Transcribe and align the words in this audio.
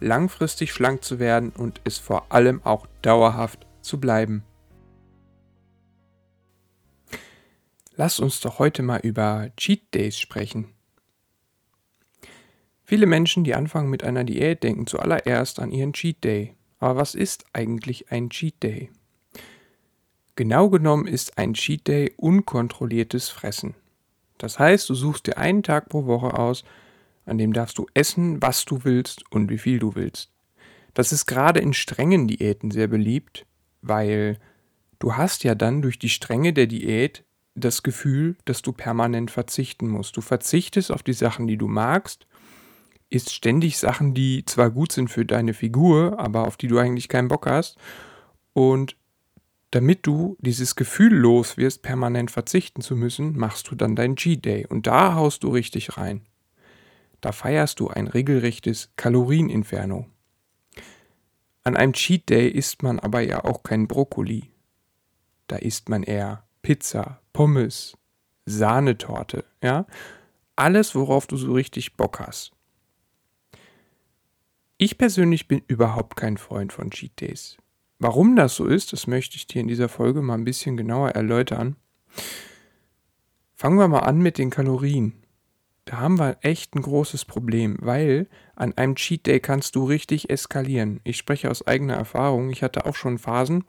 langfristig 0.00 0.72
schlank 0.72 1.04
zu 1.04 1.18
werden 1.18 1.50
und 1.50 1.80
es 1.84 1.98
vor 1.98 2.32
allem 2.32 2.62
auch 2.64 2.86
dauerhaft 3.02 3.66
zu 3.80 4.00
bleiben. 4.00 4.44
Lass 7.96 8.20
uns 8.20 8.40
doch 8.40 8.58
heute 8.58 8.82
mal 8.82 9.00
über 9.00 9.50
Cheat 9.56 9.92
Days 9.92 10.18
sprechen. 10.18 10.68
Viele 12.84 13.06
Menschen, 13.06 13.44
die 13.44 13.54
anfangen 13.54 13.90
mit 13.90 14.04
einer 14.04 14.24
Diät, 14.24 14.62
denken 14.62 14.86
zuallererst 14.86 15.58
an 15.58 15.72
ihren 15.72 15.92
Cheat 15.92 16.22
Day. 16.22 16.54
Aber 16.78 16.96
was 16.96 17.14
ist 17.14 17.44
eigentlich 17.52 18.12
ein 18.12 18.30
Cheat 18.30 18.62
Day? 18.62 18.90
Genau 20.36 20.70
genommen 20.70 21.08
ist 21.08 21.36
ein 21.36 21.54
Cheat 21.54 21.88
Day 21.88 22.14
unkontrolliertes 22.16 23.28
Fressen. 23.28 23.74
Das 24.38 24.60
heißt, 24.60 24.88
du 24.88 24.94
suchst 24.94 25.26
dir 25.26 25.36
einen 25.36 25.64
Tag 25.64 25.88
pro 25.88 26.06
Woche 26.06 26.38
aus, 26.38 26.64
an 27.28 27.38
dem 27.38 27.52
darfst 27.52 27.78
du 27.78 27.86
essen, 27.94 28.42
was 28.42 28.64
du 28.64 28.84
willst 28.84 29.24
und 29.30 29.50
wie 29.50 29.58
viel 29.58 29.78
du 29.78 29.94
willst. 29.94 30.30
Das 30.94 31.12
ist 31.12 31.26
gerade 31.26 31.60
in 31.60 31.74
strengen 31.74 32.26
Diäten 32.26 32.70
sehr 32.70 32.88
beliebt, 32.88 33.46
weil 33.82 34.38
du 34.98 35.16
hast 35.16 35.44
ja 35.44 35.54
dann 35.54 35.82
durch 35.82 35.98
die 35.98 36.08
Strenge 36.08 36.52
der 36.52 36.66
Diät 36.66 37.24
das 37.54 37.82
Gefühl, 37.82 38.36
dass 38.44 38.62
du 38.62 38.72
permanent 38.72 39.30
verzichten 39.30 39.88
musst. 39.88 40.16
Du 40.16 40.20
verzichtest 40.20 40.90
auf 40.90 41.02
die 41.02 41.12
Sachen, 41.12 41.46
die 41.46 41.56
du 41.56 41.68
magst, 41.68 42.26
isst 43.10 43.32
ständig 43.32 43.78
Sachen, 43.78 44.14
die 44.14 44.44
zwar 44.44 44.70
gut 44.70 44.92
sind 44.92 45.08
für 45.08 45.24
deine 45.24 45.54
Figur, 45.54 46.18
aber 46.18 46.46
auf 46.46 46.56
die 46.56 46.68
du 46.68 46.78
eigentlich 46.78 47.08
keinen 47.08 47.28
Bock 47.28 47.46
hast 47.46 47.78
und 48.52 48.96
damit 49.70 50.06
du 50.06 50.36
dieses 50.40 50.76
Gefühl 50.76 51.14
los 51.14 51.56
wirst, 51.56 51.82
permanent 51.82 52.30
verzichten 52.30 52.80
zu 52.80 52.96
müssen, 52.96 53.36
machst 53.36 53.70
du 53.70 53.74
dann 53.74 53.96
deinen 53.96 54.14
G-Day 54.14 54.66
und 54.66 54.86
da 54.86 55.14
haust 55.14 55.44
du 55.44 55.48
richtig 55.50 55.98
rein. 55.98 56.22
Da 57.20 57.32
feierst 57.32 57.80
du 57.80 57.88
ein 57.88 58.06
regelrechtes 58.06 58.92
Kalorieninferno. 58.96 60.06
An 61.64 61.76
einem 61.76 61.92
Cheat 61.92 62.28
Day 62.30 62.48
isst 62.48 62.82
man 62.82 62.98
aber 62.98 63.20
ja 63.20 63.44
auch 63.44 63.62
kein 63.62 63.88
Brokkoli. 63.88 64.50
Da 65.48 65.56
isst 65.56 65.88
man 65.88 66.02
eher 66.02 66.44
Pizza, 66.62 67.20
Pommes, 67.32 67.96
Sahnetorte, 68.46 69.44
ja? 69.62 69.86
Alles, 70.56 70.94
worauf 70.94 71.26
du 71.26 71.36
so 71.36 71.52
richtig 71.52 71.96
Bock 71.96 72.20
hast. 72.20 72.52
Ich 74.76 74.96
persönlich 74.96 75.48
bin 75.48 75.62
überhaupt 75.66 76.16
kein 76.16 76.36
Freund 76.36 76.72
von 76.72 76.90
Cheat 76.90 77.20
Days. 77.20 77.56
Warum 77.98 78.36
das 78.36 78.54
so 78.54 78.64
ist, 78.64 78.92
das 78.92 79.06
möchte 79.06 79.36
ich 79.36 79.46
dir 79.46 79.60
in 79.60 79.68
dieser 79.68 79.88
Folge 79.88 80.22
mal 80.22 80.34
ein 80.34 80.44
bisschen 80.44 80.76
genauer 80.76 81.10
erläutern. 81.10 81.76
Fangen 83.54 83.78
wir 83.78 83.88
mal 83.88 84.00
an 84.00 84.18
mit 84.18 84.38
den 84.38 84.50
Kalorien. 84.50 85.14
Da 85.88 86.00
haben 86.00 86.18
wir 86.18 86.36
echt 86.42 86.74
ein 86.74 86.82
großes 86.82 87.24
Problem, 87.24 87.78
weil 87.80 88.28
an 88.54 88.76
einem 88.76 88.94
Cheat 88.94 89.24
Day 89.24 89.40
kannst 89.40 89.74
du 89.74 89.86
richtig 89.86 90.28
eskalieren. 90.28 91.00
Ich 91.02 91.16
spreche 91.16 91.50
aus 91.50 91.66
eigener 91.66 91.94
Erfahrung. 91.94 92.50
Ich 92.50 92.62
hatte 92.62 92.84
auch 92.84 92.94
schon 92.94 93.16
Phasen, 93.16 93.64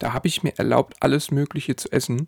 da 0.00 0.12
habe 0.12 0.26
ich 0.26 0.42
mir 0.42 0.58
erlaubt, 0.58 0.96
alles 0.98 1.30
Mögliche 1.30 1.76
zu 1.76 1.92
essen. 1.92 2.26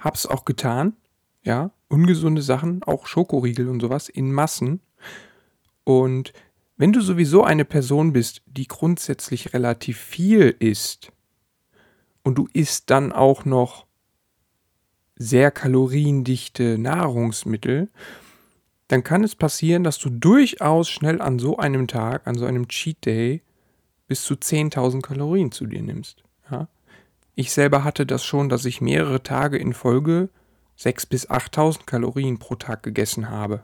Hab's 0.00 0.26
auch 0.26 0.44
getan, 0.46 0.96
ja, 1.44 1.70
ungesunde 1.86 2.42
Sachen, 2.42 2.82
auch 2.82 3.06
Schokoriegel 3.06 3.68
und 3.68 3.78
sowas 3.78 4.08
in 4.08 4.32
Massen. 4.32 4.80
Und 5.84 6.32
wenn 6.76 6.92
du 6.92 7.00
sowieso 7.00 7.44
eine 7.44 7.64
Person 7.64 8.14
bist, 8.14 8.42
die 8.46 8.66
grundsätzlich 8.66 9.54
relativ 9.54 9.98
viel 10.00 10.56
isst 10.58 11.12
und 12.24 12.34
du 12.34 12.48
isst 12.52 12.90
dann 12.90 13.12
auch 13.12 13.44
noch 13.44 13.86
sehr 15.18 15.50
kaloriendichte 15.50 16.78
Nahrungsmittel, 16.78 17.88
dann 18.86 19.04
kann 19.04 19.22
es 19.22 19.34
passieren, 19.34 19.84
dass 19.84 19.98
du 19.98 20.08
durchaus 20.08 20.88
schnell 20.88 21.20
an 21.20 21.38
so 21.38 21.58
einem 21.58 21.86
Tag, 21.88 22.26
an 22.26 22.36
so 22.36 22.46
einem 22.46 22.68
Cheat 22.68 23.04
Day, 23.04 23.42
bis 24.06 24.22
zu 24.22 24.34
10.000 24.34 25.02
Kalorien 25.02 25.52
zu 25.52 25.66
dir 25.66 25.82
nimmst. 25.82 26.24
Ja? 26.50 26.68
Ich 27.34 27.52
selber 27.52 27.84
hatte 27.84 28.06
das 28.06 28.24
schon, 28.24 28.48
dass 28.48 28.64
ich 28.64 28.80
mehrere 28.80 29.22
Tage 29.22 29.58
in 29.58 29.74
Folge 29.74 30.30
6.000 30.78 31.08
bis 31.08 31.30
8.000 31.30 31.84
Kalorien 31.84 32.38
pro 32.38 32.54
Tag 32.54 32.82
gegessen 32.82 33.28
habe. 33.28 33.62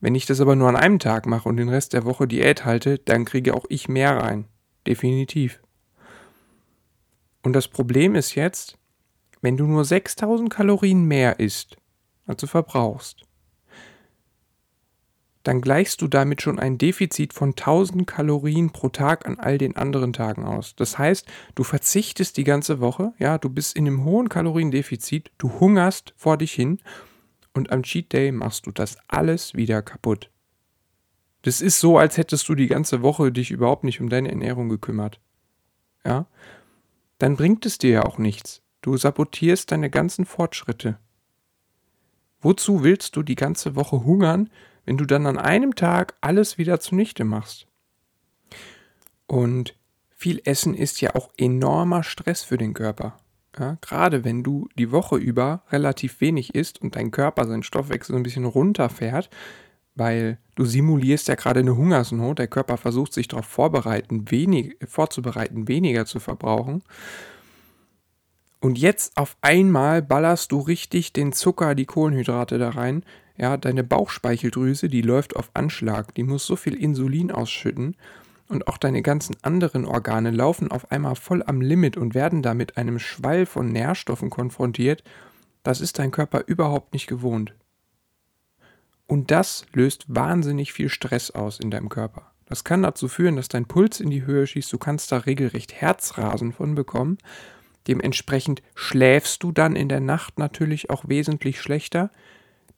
Wenn 0.00 0.14
ich 0.14 0.26
das 0.26 0.40
aber 0.40 0.54
nur 0.54 0.68
an 0.68 0.76
einem 0.76 0.98
Tag 0.98 1.26
mache 1.26 1.48
und 1.48 1.56
den 1.56 1.70
Rest 1.70 1.94
der 1.94 2.04
Woche 2.04 2.28
Diät 2.28 2.64
halte, 2.64 2.98
dann 2.98 3.24
kriege 3.24 3.54
auch 3.54 3.64
ich 3.70 3.88
mehr 3.88 4.18
rein. 4.18 4.44
Definitiv. 4.86 5.60
Und 7.42 7.54
das 7.54 7.68
Problem 7.68 8.14
ist 8.14 8.34
jetzt, 8.34 8.78
wenn 9.44 9.58
du 9.58 9.66
nur 9.66 9.84
6000 9.84 10.48
Kalorien 10.48 11.04
mehr 11.04 11.38
isst, 11.38 11.76
als 12.24 12.40
du 12.40 12.46
verbrauchst, 12.46 13.26
dann 15.42 15.60
gleichst 15.60 16.00
du 16.00 16.08
damit 16.08 16.40
schon 16.40 16.58
ein 16.58 16.78
Defizit 16.78 17.34
von 17.34 17.50
1000 17.50 18.06
Kalorien 18.06 18.70
pro 18.70 18.88
Tag 18.88 19.26
an 19.26 19.38
all 19.38 19.58
den 19.58 19.76
anderen 19.76 20.14
Tagen 20.14 20.46
aus. 20.46 20.74
Das 20.76 20.96
heißt, 20.96 21.26
du 21.56 21.62
verzichtest 21.62 22.38
die 22.38 22.44
ganze 22.44 22.80
Woche, 22.80 23.12
ja, 23.18 23.36
du 23.36 23.50
bist 23.50 23.76
in 23.76 23.86
einem 23.86 24.06
hohen 24.06 24.30
Kaloriendefizit, 24.30 25.30
du 25.36 25.60
hungerst 25.60 26.14
vor 26.16 26.38
dich 26.38 26.54
hin 26.54 26.80
und 27.52 27.70
am 27.70 27.82
Cheat 27.82 28.14
Day 28.14 28.32
machst 28.32 28.64
du 28.64 28.72
das 28.72 28.96
alles 29.08 29.52
wieder 29.52 29.82
kaputt. 29.82 30.30
Das 31.42 31.60
ist 31.60 31.80
so, 31.80 31.98
als 31.98 32.16
hättest 32.16 32.48
du 32.48 32.54
die 32.54 32.68
ganze 32.68 33.02
Woche 33.02 33.30
dich 33.30 33.50
überhaupt 33.50 33.84
nicht 33.84 34.00
um 34.00 34.08
deine 34.08 34.30
Ernährung 34.30 34.70
gekümmert. 34.70 35.20
Ja? 36.02 36.24
Dann 37.18 37.36
bringt 37.36 37.66
es 37.66 37.76
dir 37.76 37.90
ja 37.90 38.04
auch 38.06 38.16
nichts. 38.16 38.63
Du 38.84 38.98
sabotierst 38.98 39.72
deine 39.72 39.88
ganzen 39.88 40.26
Fortschritte. 40.26 40.98
Wozu 42.42 42.84
willst 42.84 43.16
du 43.16 43.22
die 43.22 43.34
ganze 43.34 43.76
Woche 43.76 44.04
hungern, 44.04 44.50
wenn 44.84 44.98
du 44.98 45.06
dann 45.06 45.26
an 45.26 45.38
einem 45.38 45.74
Tag 45.74 46.12
alles 46.20 46.58
wieder 46.58 46.80
zunichte 46.80 47.24
machst? 47.24 47.66
Und 49.26 49.74
viel 50.10 50.42
Essen 50.44 50.74
ist 50.74 51.00
ja 51.00 51.14
auch 51.14 51.30
enormer 51.38 52.02
Stress 52.02 52.42
für 52.42 52.58
den 52.58 52.74
Körper. 52.74 53.16
Ja, 53.58 53.78
gerade 53.80 54.22
wenn 54.22 54.42
du 54.42 54.68
die 54.76 54.92
Woche 54.92 55.16
über 55.16 55.62
relativ 55.70 56.20
wenig 56.20 56.54
isst 56.54 56.82
und 56.82 56.94
dein 56.94 57.10
Körper 57.10 57.46
seinen 57.46 57.62
Stoffwechsel 57.62 58.14
ein 58.14 58.22
bisschen 58.22 58.44
runterfährt, 58.44 59.30
weil 59.94 60.36
du 60.56 60.66
simulierst 60.66 61.28
ja 61.28 61.36
gerade 61.36 61.60
eine 61.60 61.78
Hungersnot, 61.78 62.38
der 62.38 62.48
Körper 62.48 62.76
versucht 62.76 63.14
sich 63.14 63.28
darauf 63.28 63.46
vorbereiten, 63.46 64.30
wenig, 64.30 64.76
vorzubereiten, 64.86 65.68
weniger 65.68 66.04
zu 66.04 66.20
verbrauchen. 66.20 66.82
Und 68.64 68.78
jetzt 68.78 69.18
auf 69.18 69.36
einmal 69.42 70.00
ballerst 70.00 70.50
du 70.50 70.58
richtig 70.58 71.12
den 71.12 71.34
Zucker, 71.34 71.74
die 71.74 71.84
Kohlenhydrate 71.84 72.56
da 72.56 72.70
rein. 72.70 73.04
Ja, 73.36 73.58
deine 73.58 73.84
Bauchspeicheldrüse, 73.84 74.88
die 74.88 75.02
läuft 75.02 75.36
auf 75.36 75.50
Anschlag, 75.52 76.14
die 76.14 76.22
muss 76.22 76.46
so 76.46 76.56
viel 76.56 76.72
Insulin 76.72 77.30
ausschütten 77.30 77.94
und 78.48 78.66
auch 78.66 78.78
deine 78.78 79.02
ganzen 79.02 79.36
anderen 79.42 79.84
Organe 79.84 80.30
laufen 80.30 80.70
auf 80.70 80.90
einmal 80.90 81.14
voll 81.14 81.42
am 81.46 81.60
Limit 81.60 81.98
und 81.98 82.14
werden 82.14 82.40
da 82.40 82.54
mit 82.54 82.78
einem 82.78 82.98
Schwall 82.98 83.44
von 83.44 83.68
Nährstoffen 83.68 84.30
konfrontiert, 84.30 85.04
das 85.62 85.82
ist 85.82 85.98
dein 85.98 86.10
Körper 86.10 86.44
überhaupt 86.46 86.94
nicht 86.94 87.06
gewohnt. 87.06 87.52
Und 89.06 89.30
das 89.30 89.66
löst 89.74 90.06
wahnsinnig 90.08 90.72
viel 90.72 90.88
Stress 90.88 91.30
aus 91.30 91.60
in 91.60 91.70
deinem 91.70 91.90
Körper. 91.90 92.32
Das 92.46 92.64
kann 92.64 92.82
dazu 92.82 93.08
führen, 93.08 93.36
dass 93.36 93.48
dein 93.48 93.66
Puls 93.66 94.00
in 94.00 94.08
die 94.08 94.24
Höhe 94.24 94.46
schießt, 94.46 94.72
du 94.72 94.78
kannst 94.78 95.12
da 95.12 95.18
regelrecht 95.18 95.74
Herzrasen 95.74 96.54
von 96.54 96.74
bekommen. 96.74 97.18
Dementsprechend 97.86 98.62
schläfst 98.74 99.42
du 99.42 99.52
dann 99.52 99.76
in 99.76 99.88
der 99.88 100.00
Nacht 100.00 100.38
natürlich 100.38 100.90
auch 100.90 101.08
wesentlich 101.08 101.60
schlechter. 101.60 102.10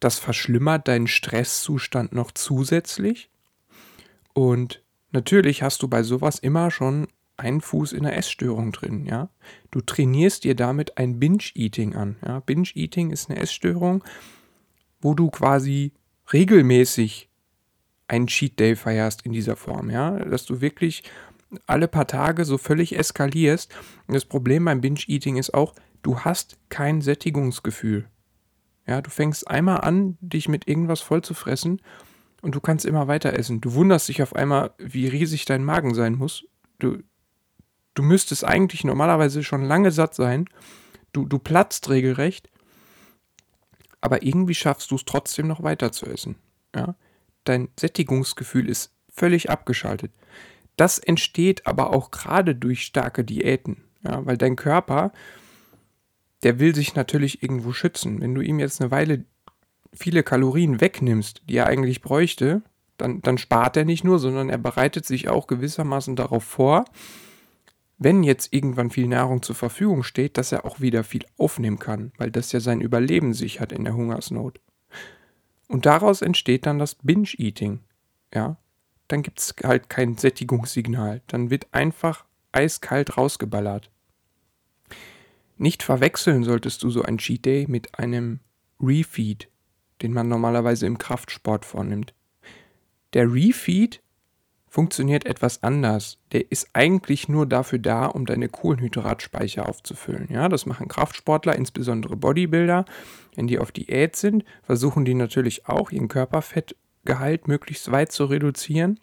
Das 0.00 0.18
verschlimmert 0.18 0.88
deinen 0.88 1.06
Stresszustand 1.06 2.12
noch 2.12 2.32
zusätzlich. 2.32 3.30
Und 4.34 4.82
Natürlich 5.16 5.62
hast 5.62 5.82
du 5.82 5.88
bei 5.88 6.02
sowas 6.02 6.38
immer 6.38 6.70
schon 6.70 7.08
einen 7.38 7.62
Fuß 7.62 7.94
in 7.94 8.02
der 8.02 8.18
Essstörung 8.18 8.70
drin, 8.70 9.06
ja. 9.06 9.30
Du 9.70 9.80
trainierst 9.80 10.44
dir 10.44 10.54
damit 10.54 10.98
ein 10.98 11.18
Binge-Eating 11.18 11.94
an. 11.94 12.16
Ja? 12.22 12.40
Binge-Eating 12.40 13.10
ist 13.10 13.30
eine 13.30 13.38
Essstörung, 13.40 14.04
wo 15.00 15.14
du 15.14 15.30
quasi 15.30 15.92
regelmäßig 16.34 17.30
einen 18.08 18.26
Cheat 18.26 18.60
Day 18.60 18.76
feierst 18.76 19.22
in 19.22 19.32
dieser 19.32 19.56
Form, 19.56 19.88
ja, 19.88 20.10
dass 20.22 20.44
du 20.44 20.60
wirklich 20.60 21.02
alle 21.66 21.88
paar 21.88 22.06
Tage 22.06 22.44
so 22.44 22.58
völlig 22.58 22.96
eskalierst. 22.96 23.74
Und 24.06 24.14
das 24.14 24.24
Problem 24.24 24.64
beim 24.64 24.80
Binge-Eating 24.80 25.36
ist 25.36 25.54
auch, 25.54 25.74
du 26.02 26.20
hast 26.20 26.58
kein 26.68 27.00
Sättigungsgefühl. 27.00 28.08
Ja, 28.86 29.00
du 29.02 29.10
fängst 29.10 29.48
einmal 29.48 29.80
an, 29.80 30.16
dich 30.20 30.48
mit 30.48 30.68
irgendwas 30.68 31.00
voll 31.00 31.22
zu 31.22 31.34
fressen 31.34 31.80
und 32.42 32.54
du 32.54 32.60
kannst 32.60 32.84
immer 32.84 33.08
weiter 33.08 33.32
essen. 33.32 33.60
Du 33.60 33.74
wunderst 33.74 34.08
dich 34.08 34.22
auf 34.22 34.36
einmal, 34.36 34.72
wie 34.78 35.08
riesig 35.08 35.44
dein 35.44 35.64
Magen 35.64 35.94
sein 35.94 36.14
muss. 36.14 36.44
Du, 36.78 37.02
du 37.94 38.02
müsstest 38.02 38.44
eigentlich 38.44 38.84
normalerweise 38.84 39.42
schon 39.42 39.64
lange 39.64 39.90
satt 39.90 40.14
sein. 40.14 40.48
Du, 41.12 41.24
du 41.26 41.38
platzt 41.38 41.88
regelrecht. 41.88 42.48
Aber 44.00 44.22
irgendwie 44.22 44.54
schaffst 44.54 44.92
du 44.92 44.94
es 44.94 45.04
trotzdem 45.04 45.48
noch 45.48 45.64
weiter 45.64 45.90
zu 45.90 46.06
essen. 46.06 46.36
Ja? 46.74 46.94
Dein 47.42 47.68
Sättigungsgefühl 47.78 48.68
ist 48.68 48.92
völlig 49.08 49.50
abgeschaltet. 49.50 50.12
Das 50.76 50.98
entsteht 50.98 51.66
aber 51.66 51.92
auch 51.92 52.10
gerade 52.10 52.54
durch 52.54 52.84
starke 52.84 53.24
Diäten. 53.24 53.78
Ja? 54.04 54.24
Weil 54.24 54.36
dein 54.36 54.56
Körper, 54.56 55.12
der 56.42 56.58
will 56.58 56.74
sich 56.74 56.94
natürlich 56.94 57.42
irgendwo 57.42 57.72
schützen. 57.72 58.20
Wenn 58.20 58.34
du 58.34 58.42
ihm 58.42 58.58
jetzt 58.58 58.80
eine 58.80 58.90
Weile 58.90 59.24
viele 59.92 60.22
Kalorien 60.22 60.80
wegnimmst, 60.80 61.42
die 61.48 61.56
er 61.56 61.66
eigentlich 61.66 62.02
bräuchte, 62.02 62.62
dann, 62.98 63.20
dann 63.22 63.38
spart 63.38 63.76
er 63.76 63.84
nicht 63.84 64.04
nur, 64.04 64.18
sondern 64.18 64.48
er 64.48 64.58
bereitet 64.58 65.06
sich 65.06 65.28
auch 65.28 65.46
gewissermaßen 65.46 66.16
darauf 66.16 66.44
vor, 66.44 66.84
wenn 67.98 68.22
jetzt 68.22 68.52
irgendwann 68.52 68.90
viel 68.90 69.08
Nahrung 69.08 69.42
zur 69.42 69.54
Verfügung 69.54 70.02
steht, 70.02 70.36
dass 70.36 70.52
er 70.52 70.66
auch 70.66 70.80
wieder 70.80 71.02
viel 71.02 71.24
aufnehmen 71.38 71.78
kann, 71.78 72.12
weil 72.18 72.30
das 72.30 72.52
ja 72.52 72.60
sein 72.60 72.82
Überleben 72.82 73.32
sichert 73.32 73.72
in 73.72 73.84
der 73.84 73.94
Hungersnot. 73.94 74.60
Und 75.68 75.86
daraus 75.86 76.22
entsteht 76.22 76.66
dann 76.66 76.78
das 76.78 76.94
Binge-Eating. 76.96 77.80
Ja, 78.34 78.58
dann 79.08 79.22
gibt 79.22 79.40
es 79.40 79.54
halt 79.62 79.88
kein 79.88 80.16
Sättigungssignal. 80.16 81.22
Dann 81.26 81.50
wird 81.50 81.66
einfach 81.72 82.24
eiskalt 82.52 83.16
rausgeballert. 83.16 83.90
Nicht 85.58 85.82
verwechseln 85.82 86.44
solltest 86.44 86.82
du 86.82 86.90
so 86.90 87.02
ein 87.02 87.18
Cheat 87.18 87.44
Day 87.44 87.66
mit 87.68 87.98
einem 87.98 88.40
Refeed 88.80 89.48
den 90.02 90.12
man 90.12 90.28
normalerweise 90.28 90.86
im 90.86 90.98
Kraftsport 90.98 91.64
vornimmt. 91.64 92.14
Der 93.14 93.32
Refeed 93.32 94.02
funktioniert 94.68 95.24
etwas 95.24 95.62
anders. 95.62 96.18
Der 96.32 96.50
ist 96.52 96.68
eigentlich 96.74 97.28
nur 97.28 97.46
dafür 97.46 97.78
da, 97.78 98.06
um 98.06 98.26
deine 98.26 98.48
Kohlenhydratspeicher 98.48 99.68
aufzufüllen. 99.68 100.28
Ja, 100.30 100.48
das 100.48 100.66
machen 100.66 100.88
Kraftsportler, 100.88 101.56
insbesondere 101.56 102.16
Bodybuilder. 102.16 102.84
Wenn 103.34 103.46
die 103.46 103.58
auf 103.58 103.72
Diät 103.72 104.16
sind, 104.16 104.44
versuchen 104.62 105.04
die 105.04 105.14
natürlich 105.14 105.66
auch, 105.66 105.90
ihren 105.90 106.08
Körperfettgehalt 107.06 107.48
möglichst 107.48 107.90
weit 107.90 108.12
zu 108.12 108.26
reduzieren. 108.26 109.00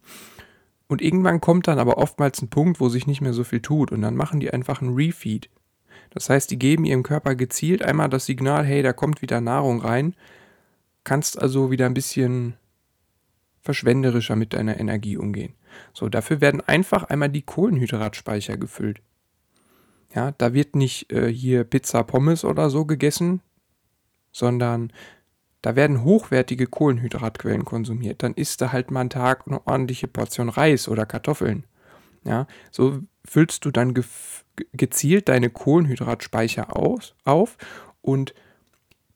Und 0.87 1.01
irgendwann 1.01 1.41
kommt 1.41 1.67
dann 1.67 1.79
aber 1.79 1.97
oftmals 1.97 2.41
ein 2.41 2.49
Punkt, 2.49 2.79
wo 2.79 2.89
sich 2.89 3.07
nicht 3.07 3.21
mehr 3.21 3.33
so 3.33 3.43
viel 3.43 3.61
tut. 3.61 3.91
Und 3.91 4.01
dann 4.01 4.15
machen 4.15 4.39
die 4.39 4.51
einfach 4.51 4.81
einen 4.81 4.93
Refeed. 4.93 5.49
Das 6.11 6.29
heißt, 6.29 6.51
die 6.51 6.59
geben 6.59 6.85
ihrem 6.85 7.01
Körper 7.01 7.33
gezielt 7.33 7.83
einmal 7.83 8.09
das 8.09 8.27
Signal, 8.27 8.63
hey, 8.65 8.83
da 8.83 8.93
kommt 8.93 9.21
wieder 9.21 9.41
Nahrung 9.41 9.81
rein 9.81 10.15
kannst 11.03 11.41
also 11.41 11.71
wieder 11.71 11.85
ein 11.85 11.93
bisschen 11.93 12.55
verschwenderischer 13.61 14.35
mit 14.35 14.53
deiner 14.53 14.79
Energie 14.79 15.17
umgehen. 15.17 15.53
So, 15.93 16.09
dafür 16.09 16.41
werden 16.41 16.61
einfach 16.61 17.03
einmal 17.03 17.29
die 17.29 17.41
Kohlenhydratspeicher 17.41 18.57
gefüllt. 18.57 19.01
Ja, 20.13 20.31
da 20.31 20.53
wird 20.53 20.75
nicht 20.75 21.11
äh, 21.11 21.31
hier 21.31 21.63
Pizza, 21.63 22.03
Pommes 22.03 22.45
oder 22.45 22.69
so 22.69 22.85
gegessen, 22.85 23.41
sondern 24.31 24.91
da 25.63 25.77
werden 25.77 26.03
hochwertige 26.03 26.67
Kohlenhydratquellen 26.67 27.63
konsumiert. 27.63 28.21
Dann 28.21 28.33
isst 28.33 28.59
du 28.59 28.71
halt 28.73 28.91
mal 28.91 28.99
einen 28.99 29.09
Tag 29.09 29.47
eine 29.47 29.65
ordentliche 29.65 30.07
Portion 30.07 30.49
Reis 30.49 30.89
oder 30.89 31.05
Kartoffeln. 31.05 31.63
Ja, 32.25 32.47
so 32.69 32.99
füllst 33.25 33.65
du 33.65 33.71
dann 33.71 33.93
gezielt 34.73 35.29
deine 35.29 35.49
Kohlenhydratspeicher 35.49 36.75
aus, 36.75 37.15
auf 37.23 37.57
und 38.01 38.33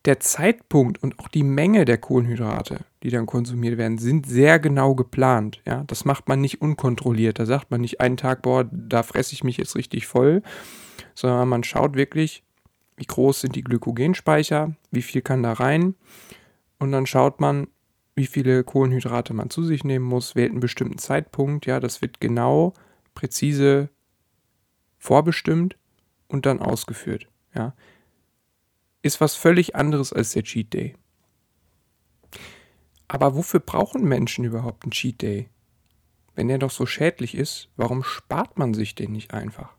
der 0.06 0.22
Zeitpunkt 0.22 1.04
und 1.04 1.20
auch 1.20 1.28
die 1.28 1.44
Menge 1.44 1.84
der 1.84 1.98
Kohlenhydrate, 1.98 2.80
die 3.04 3.10
dann 3.10 3.26
konsumiert 3.26 3.78
werden, 3.78 3.98
sind 3.98 4.26
sehr 4.26 4.58
genau 4.58 4.96
geplant. 4.96 5.62
Ja, 5.66 5.84
das 5.86 6.06
macht 6.06 6.30
man 6.30 6.40
nicht 6.40 6.62
unkontrolliert. 6.62 7.40
Da 7.40 7.46
sagt 7.46 7.72
man 7.72 7.82
nicht 7.82 8.00
einen 8.00 8.16
Tag, 8.16 8.42
boah, 8.42 8.64
da 8.72 9.04
fresse 9.04 9.34
ich 9.34 9.44
mich 9.44 9.58
jetzt 9.58 9.76
richtig 9.76 10.08
voll, 10.08 10.44
sondern 11.14 11.50
man 11.50 11.66
schaut 11.66 11.96
wirklich, 11.96 12.44
wie 12.96 13.06
groß 13.06 13.42
sind 13.42 13.56
die 13.56 13.66
Glykogenspeicher, 13.66 14.76
wie 14.92 15.02
viel 15.02 15.22
kann 15.22 15.44
da 15.44 15.52
rein 15.52 15.96
und 16.80 16.92
dann 16.92 17.06
schaut 17.06 17.40
man, 17.40 17.68
wie 18.16 18.28
viele 18.28 18.64
Kohlenhydrate 18.64 19.34
man 19.34 19.50
zu 19.50 19.64
sich 19.64 19.84
nehmen 19.84 20.06
muss, 20.06 20.36
wählt 20.36 20.52
einen 20.52 20.60
bestimmten 20.60 20.98
Zeitpunkt. 20.98 21.66
Ja, 21.66 21.80
das 21.80 22.02
wird 22.02 22.20
genau, 22.20 22.74
präzise 23.14 23.90
vorbestimmt 24.98 25.78
und 26.28 26.46
dann 26.46 26.60
ausgeführt. 26.60 27.28
Ja, 27.54 27.74
ist 29.02 29.22
was 29.22 29.36
völlig 29.36 29.76
anderes 29.76 30.14
als 30.14 30.32
der 30.32 30.44
Cheat 30.44 30.74
Day. 30.74 30.96
Aber 33.08 33.36
wofür 33.36 33.60
brauchen 33.60 34.04
Menschen 34.04 34.44
überhaupt 34.44 34.84
einen 34.84 34.92
Cheat 34.92 35.22
Day? 35.22 35.50
Wenn 36.36 36.50
er 36.50 36.58
doch 36.58 36.72
so 36.72 36.86
schädlich 36.86 37.36
ist, 37.36 37.70
warum 37.78 38.04
spart 38.04 38.58
man 38.58 38.74
sich 38.74 38.96
den 38.96 39.12
nicht 39.12 39.34
einfach? 39.34 39.74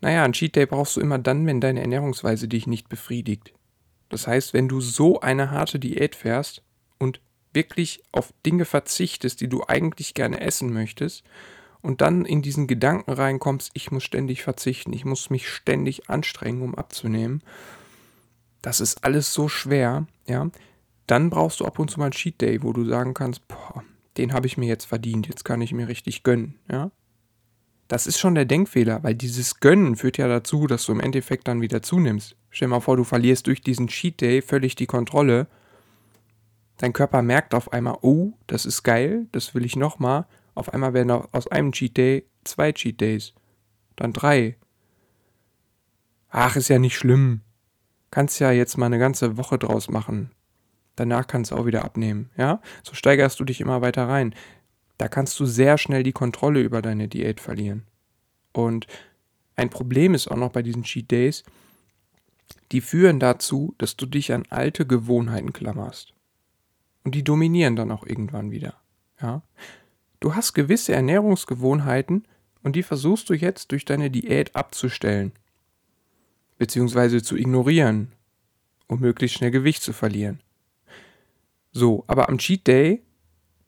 Naja, 0.00 0.22
einen 0.22 0.34
Cheat 0.34 0.54
Day 0.54 0.66
brauchst 0.66 0.96
du 0.96 1.00
immer 1.00 1.18
dann, 1.18 1.46
wenn 1.46 1.60
deine 1.60 1.80
Ernährungsweise 1.80 2.46
dich 2.46 2.66
nicht 2.66 2.88
befriedigt. 2.88 3.52
Das 4.08 4.26
heißt, 4.26 4.54
wenn 4.54 4.68
du 4.68 4.80
so 4.80 5.20
eine 5.20 5.50
harte 5.50 5.78
Diät 5.78 6.14
fährst 6.14 6.62
und 6.98 7.20
wirklich 7.52 8.02
auf 8.12 8.32
Dinge 8.44 8.64
verzichtest, 8.64 9.40
die 9.40 9.48
du 9.48 9.64
eigentlich 9.66 10.14
gerne 10.14 10.40
essen 10.40 10.72
möchtest, 10.72 11.24
und 11.80 12.00
dann 12.00 12.24
in 12.24 12.42
diesen 12.42 12.66
Gedanken 12.66 13.12
reinkommst, 13.12 13.70
ich 13.74 13.90
muss 13.90 14.04
ständig 14.04 14.42
verzichten, 14.42 14.92
ich 14.92 15.04
muss 15.04 15.30
mich 15.30 15.48
ständig 15.48 16.10
anstrengen, 16.10 16.62
um 16.62 16.74
abzunehmen, 16.74 17.42
das 18.62 18.80
ist 18.80 19.04
alles 19.04 19.32
so 19.32 19.48
schwer, 19.48 20.06
ja, 20.26 20.50
dann 21.06 21.30
brauchst 21.30 21.60
du 21.60 21.64
ab 21.64 21.78
und 21.78 21.90
zu 21.90 21.98
mal 21.98 22.06
einen 22.06 22.12
Cheat 22.12 22.40
Day, 22.40 22.62
wo 22.62 22.72
du 22.72 22.84
sagen 22.84 23.14
kannst, 23.14 23.46
boah, 23.48 23.84
den 24.16 24.32
habe 24.32 24.46
ich 24.46 24.58
mir 24.58 24.66
jetzt 24.66 24.84
verdient, 24.84 25.28
jetzt 25.28 25.44
kann 25.44 25.62
ich 25.62 25.72
mir 25.72 25.88
richtig 25.88 26.22
gönnen, 26.22 26.58
ja. 26.70 26.90
Das 27.88 28.06
ist 28.06 28.18
schon 28.18 28.34
der 28.34 28.44
Denkfehler, 28.44 29.02
weil 29.02 29.14
dieses 29.14 29.60
Gönnen 29.60 29.96
führt 29.96 30.18
ja 30.18 30.28
dazu, 30.28 30.66
dass 30.66 30.84
du 30.84 30.92
im 30.92 31.00
Endeffekt 31.00 31.48
dann 31.48 31.62
wieder 31.62 31.82
zunimmst. 31.82 32.36
Stell 32.50 32.68
dir 32.68 32.74
mal 32.74 32.80
vor, 32.80 32.98
du 32.98 33.04
verlierst 33.04 33.46
durch 33.46 33.62
diesen 33.62 33.88
Cheat 33.88 34.20
Day 34.20 34.42
völlig 34.42 34.76
die 34.76 34.86
Kontrolle. 34.86 35.46
Dein 36.76 36.92
Körper 36.92 37.22
merkt 37.22 37.54
auf 37.54 37.72
einmal, 37.72 37.98
oh, 38.02 38.34
das 38.46 38.66
ist 38.66 38.82
geil, 38.82 39.26
das 39.32 39.54
will 39.54 39.64
ich 39.64 39.74
nochmal. 39.74 40.26
Auf 40.54 40.72
einmal 40.72 40.92
werden 40.92 41.10
aus 41.10 41.48
einem 41.48 41.72
Cheat 41.72 41.96
Day 41.96 42.26
zwei 42.44 42.72
Cheat 42.72 43.00
Days. 43.00 43.32
Dann 43.96 44.12
drei. 44.12 44.56
Ach, 46.28 46.56
ist 46.56 46.68
ja 46.68 46.78
nicht 46.78 46.96
schlimm. 46.96 47.40
Kannst 48.10 48.38
ja 48.38 48.52
jetzt 48.52 48.76
mal 48.76 48.86
eine 48.86 48.98
ganze 48.98 49.38
Woche 49.38 49.58
draus 49.58 49.88
machen. 49.88 50.30
Danach 50.96 51.26
kannst 51.26 51.52
du 51.52 51.56
auch 51.56 51.66
wieder 51.66 51.84
abnehmen, 51.84 52.30
ja? 52.36 52.60
So 52.82 52.94
steigerst 52.94 53.38
du 53.38 53.44
dich 53.44 53.60
immer 53.60 53.80
weiter 53.82 54.08
rein. 54.08 54.34
Da 54.98 55.08
kannst 55.08 55.38
du 55.38 55.46
sehr 55.46 55.78
schnell 55.78 56.02
die 56.02 56.12
Kontrolle 56.12 56.60
über 56.60 56.82
deine 56.82 57.08
Diät 57.08 57.40
verlieren. 57.40 57.84
Und 58.52 58.86
ein 59.56 59.70
Problem 59.70 60.14
ist 60.14 60.28
auch 60.28 60.36
noch 60.36 60.52
bei 60.52 60.62
diesen 60.62 60.82
Cheat 60.82 61.10
Days, 61.10 61.44
die 62.72 62.80
führen 62.80 63.20
dazu, 63.20 63.74
dass 63.78 63.96
du 63.96 64.06
dich 64.06 64.32
an 64.32 64.44
alte 64.50 64.86
Gewohnheiten 64.86 65.52
klammerst. 65.52 66.14
Und 67.04 67.14
die 67.14 67.24
dominieren 67.24 67.76
dann 67.76 67.90
auch 67.90 68.04
irgendwann 68.04 68.50
wieder. 68.50 68.74
Ja? 69.20 69.42
Du 70.20 70.34
hast 70.34 70.52
gewisse 70.52 70.92
Ernährungsgewohnheiten 70.92 72.26
und 72.62 72.76
die 72.76 72.82
versuchst 72.82 73.30
du 73.30 73.34
jetzt 73.34 73.72
durch 73.72 73.84
deine 73.84 74.10
Diät 74.10 74.56
abzustellen, 74.56 75.32
beziehungsweise 76.58 77.22
zu 77.22 77.36
ignorieren, 77.36 78.12
um 78.88 79.00
möglichst 79.00 79.38
schnell 79.38 79.50
Gewicht 79.50 79.82
zu 79.82 79.92
verlieren. 79.92 80.40
So, 81.72 82.04
aber 82.08 82.28
am 82.28 82.38
Cheat 82.38 82.66
Day, 82.66 83.02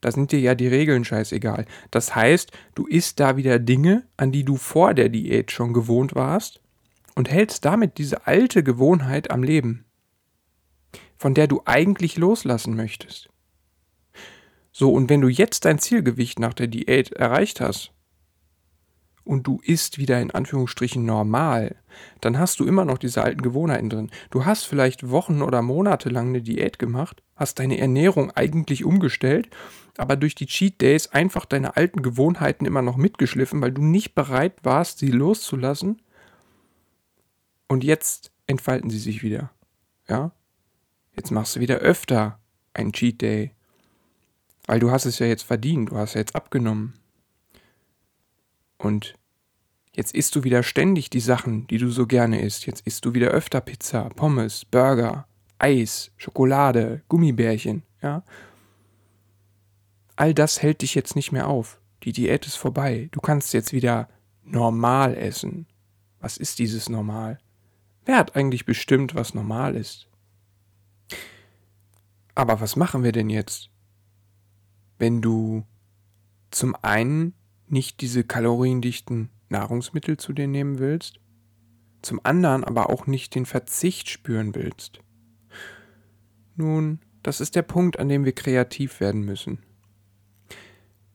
da 0.00 0.10
sind 0.10 0.32
dir 0.32 0.40
ja 0.40 0.54
die 0.54 0.66
Regeln 0.66 1.04
scheißegal. 1.04 1.66
Das 1.90 2.14
heißt, 2.14 2.52
du 2.74 2.86
isst 2.86 3.20
da 3.20 3.36
wieder 3.36 3.58
Dinge, 3.58 4.06
an 4.16 4.32
die 4.32 4.44
du 4.44 4.56
vor 4.56 4.94
der 4.94 5.08
Diät 5.08 5.52
schon 5.52 5.72
gewohnt 5.72 6.14
warst 6.14 6.60
und 7.14 7.30
hältst 7.30 7.64
damit 7.64 7.98
diese 7.98 8.26
alte 8.26 8.62
Gewohnheit 8.62 9.30
am 9.30 9.42
Leben, 9.42 9.84
von 11.18 11.34
der 11.34 11.46
du 11.46 11.62
eigentlich 11.64 12.16
loslassen 12.16 12.76
möchtest. 12.76 13.28
So, 14.72 14.92
und 14.92 15.10
wenn 15.10 15.20
du 15.20 15.28
jetzt 15.28 15.64
dein 15.64 15.78
Zielgewicht 15.78 16.38
nach 16.38 16.54
der 16.54 16.68
Diät 16.68 17.12
erreicht 17.12 17.60
hast 17.60 17.92
und 19.24 19.46
du 19.46 19.60
isst 19.62 19.98
wieder 19.98 20.20
in 20.20 20.30
Anführungsstrichen 20.30 21.04
normal, 21.04 21.76
dann 22.20 22.38
hast 22.38 22.60
du 22.60 22.66
immer 22.66 22.84
noch 22.84 22.98
diese 22.98 23.22
alten 23.22 23.42
Gewohnheiten 23.42 23.90
drin. 23.90 24.10
Du 24.30 24.44
hast 24.44 24.64
vielleicht 24.64 25.10
Wochen 25.10 25.42
oder 25.42 25.62
Monate 25.62 26.08
lang 26.08 26.28
eine 26.28 26.42
Diät 26.42 26.78
gemacht, 26.78 27.22
hast 27.36 27.58
deine 27.58 27.78
Ernährung 27.78 28.30
eigentlich 28.30 28.84
umgestellt, 28.84 29.48
aber 29.96 30.16
durch 30.16 30.34
die 30.34 30.46
Cheat 30.46 30.80
Days 30.80 31.08
einfach 31.08 31.44
deine 31.44 31.76
alten 31.76 32.02
Gewohnheiten 32.02 32.64
immer 32.64 32.82
noch 32.82 32.96
mitgeschliffen, 32.96 33.60
weil 33.60 33.72
du 33.72 33.82
nicht 33.82 34.14
bereit 34.14 34.54
warst, 34.62 34.98
sie 34.98 35.10
loszulassen. 35.10 36.00
Und 37.68 37.84
jetzt 37.84 38.32
entfalten 38.46 38.90
sie 38.90 38.98
sich 38.98 39.22
wieder. 39.22 39.50
Ja? 40.08 40.32
Jetzt 41.14 41.30
machst 41.30 41.56
du 41.56 41.60
wieder 41.60 41.76
öfter 41.76 42.38
einen 42.72 42.92
Cheat 42.92 43.20
Day 43.20 43.52
weil 44.70 44.78
du 44.78 44.92
hast 44.92 45.04
es 45.04 45.18
ja 45.18 45.26
jetzt 45.26 45.42
verdient, 45.42 45.90
du 45.90 45.96
hast 45.96 46.14
ja 46.14 46.20
jetzt 46.20 46.36
abgenommen. 46.36 46.94
Und 48.80 49.14
jetzt 49.92 50.14
isst 50.14 50.34
du 50.34 50.42
wieder 50.42 50.62
ständig 50.62 51.10
die 51.10 51.20
Sachen, 51.20 51.66
die 51.66 51.76
du 51.76 51.90
so 51.90 52.06
gerne 52.06 52.40
isst. 52.40 52.66
Jetzt 52.66 52.86
isst 52.86 53.04
du 53.04 53.12
wieder 53.12 53.28
öfter 53.28 53.60
Pizza, 53.60 54.08
Pommes, 54.16 54.64
Burger, 54.64 55.26
Eis, 55.58 56.10
Schokolade, 56.16 57.02
Gummibärchen, 57.08 57.82
ja? 58.02 58.24
all 60.16 60.34
das 60.34 60.62
hält 60.62 60.82
dich 60.82 60.94
jetzt 60.94 61.16
nicht 61.16 61.32
mehr 61.32 61.48
auf. 61.48 61.80
Die 62.02 62.12
Diät 62.12 62.46
ist 62.46 62.56
vorbei. 62.56 63.08
Du 63.12 63.20
kannst 63.20 63.52
jetzt 63.52 63.72
wieder 63.72 64.08
normal 64.42 65.14
essen. 65.14 65.66
Was 66.20 66.36
ist 66.36 66.58
dieses 66.58 66.88
Normal? 66.88 67.38
Wer 68.04 68.16
hat 68.18 68.36
eigentlich 68.36 68.64
bestimmt, 68.64 69.14
was 69.14 69.34
normal 69.34 69.76
ist? 69.76 70.08
Aber 72.34 72.60
was 72.60 72.76
machen 72.76 73.02
wir 73.02 73.12
denn 73.12 73.30
jetzt, 73.30 73.70
wenn 74.98 75.22
du 75.22 75.64
zum 76.50 76.74
einen 76.82 77.34
nicht 77.70 78.00
diese 78.00 78.24
kaloriendichten 78.24 79.30
Nahrungsmittel 79.48 80.16
zu 80.16 80.32
dir 80.32 80.46
nehmen 80.46 80.78
willst, 80.78 81.20
zum 82.02 82.20
anderen 82.24 82.64
aber 82.64 82.90
auch 82.90 83.06
nicht 83.06 83.34
den 83.34 83.46
Verzicht 83.46 84.08
spüren 84.08 84.54
willst? 84.54 85.00
Nun, 86.56 87.00
das 87.22 87.40
ist 87.40 87.56
der 87.56 87.62
Punkt, 87.62 87.98
an 87.98 88.08
dem 88.08 88.24
wir 88.24 88.32
kreativ 88.32 89.00
werden 89.00 89.22
müssen. 89.22 89.58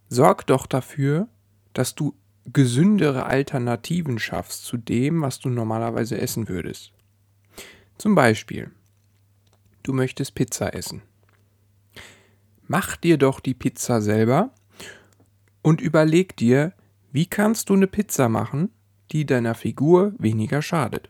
Sorg 0.09 0.45
doch 0.47 0.67
dafür, 0.67 1.27
dass 1.73 1.95
du 1.95 2.15
gesündere 2.51 3.25
Alternativen 3.25 4.19
schaffst 4.19 4.65
zu 4.65 4.77
dem, 4.77 5.21
was 5.21 5.39
du 5.39 5.49
normalerweise 5.49 6.19
essen 6.19 6.47
würdest. 6.47 6.93
Zum 7.97 8.13
Beispiel, 8.13 8.71
du 9.83 9.93
möchtest 9.93 10.35
Pizza 10.35 10.73
essen. 10.73 11.01
Mach 12.67 12.97
dir 12.97 13.17
doch 13.17 13.39
die 13.39 13.53
Pizza 13.53 14.01
selber 14.01 14.51
und 15.65 15.81
überleg 15.81 16.37
dir, 16.37 16.73
wie 17.11 17.25
kannst 17.25 17.69
du 17.69 17.73
eine 17.73 17.87
Pizza 17.87 18.29
machen, 18.29 18.69
die 19.09 19.25
deiner 19.25 19.55
Figur 19.55 20.13
weniger 20.19 20.61
schadet. 20.61 21.09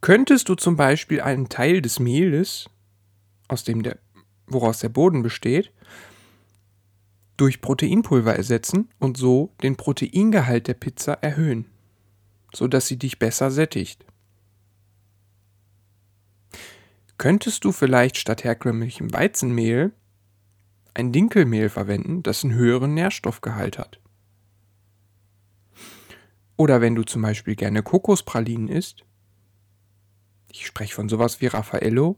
Könntest 0.00 0.48
du 0.48 0.54
zum 0.54 0.76
Beispiel 0.76 1.20
einen 1.20 1.50
Teil 1.50 1.82
des 1.82 1.98
Mehles, 1.98 2.70
aus 3.46 3.62
dem 3.62 3.82
der, 3.82 3.98
woraus 4.46 4.78
der 4.78 4.88
Boden 4.88 5.22
besteht, 5.22 5.70
durch 7.36 7.60
Proteinpulver 7.60 8.36
ersetzen 8.36 8.88
und 8.98 9.18
so 9.18 9.52
den 9.62 9.76
Proteingehalt 9.76 10.66
der 10.66 10.72
Pizza 10.72 11.12
erhöhen, 11.12 11.66
sodass 12.54 12.86
sie 12.86 12.96
dich 12.96 13.18
besser 13.18 13.50
sättigt. 13.50 14.02
Könntest 17.18 17.66
du 17.66 17.72
vielleicht 17.72 18.16
statt 18.16 18.44
herkömmlichem 18.44 19.12
Weizenmehl 19.12 19.92
ein 20.94 21.12
Dinkelmehl 21.12 21.68
verwenden, 21.68 22.22
das 22.22 22.44
einen 22.44 22.54
höheren 22.54 22.94
Nährstoffgehalt 22.94 23.78
hat? 23.78 24.00
Oder 26.56 26.80
wenn 26.80 26.94
du 26.94 27.02
zum 27.02 27.22
Beispiel 27.22 27.56
gerne 27.56 27.82
Kokospralinen 27.82 28.68
isst, 28.68 29.04
ich 30.50 30.66
spreche 30.66 30.94
von 30.94 31.08
sowas 31.08 31.40
wie 31.40 31.48
Raffaello, 31.48 32.16